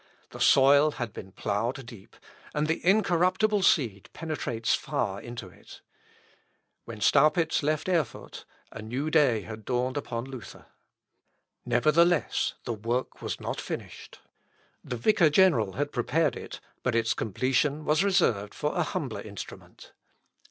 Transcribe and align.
The 0.31 0.39
soil 0.39 0.93
had 0.93 1.13
been 1.13 1.31
ploughed 1.31 1.85
deep, 1.85 2.15
and 2.55 2.65
the 2.65 2.83
incorruptible 2.83 3.61
seed 3.61 4.09
penetrates 4.13 4.73
far 4.73 5.21
into 5.21 5.47
it. 5.47 5.81
When 6.85 7.01
Staupitz 7.01 7.61
left 7.61 7.87
Erfurt, 7.87 8.43
a 8.71 8.81
new 8.81 9.11
day 9.11 9.41
had 9.41 9.63
dawned 9.63 9.97
upon 9.97 10.25
Luther. 10.25 10.65
Seckendorf, 10.65 11.65
p. 11.65 11.69
52. 11.85 11.91
Nevertheless, 11.93 12.53
the 12.63 12.73
work 12.73 13.21
was 13.21 13.39
not 13.39 13.61
finished. 13.61 14.21
The 14.83 14.97
vicar 14.97 15.29
general 15.29 15.73
had 15.73 15.91
prepared 15.91 16.35
it, 16.35 16.59
but 16.81 16.95
its 16.95 17.13
completion 17.13 17.85
was 17.85 18.03
reserved 18.03 18.55
for 18.55 18.75
a 18.75 18.81
humbler 18.81 19.21
instrument. 19.21 19.91